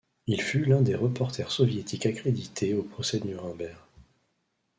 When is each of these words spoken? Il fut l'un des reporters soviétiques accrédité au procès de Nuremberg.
Il 0.25 0.41
fut 0.41 0.65
l'un 0.65 0.81
des 0.81 0.95
reporters 0.95 1.51
soviétiques 1.51 2.07
accrédité 2.07 2.73
au 2.73 2.81
procès 2.81 3.19
de 3.19 3.27
Nuremberg. 3.27 3.77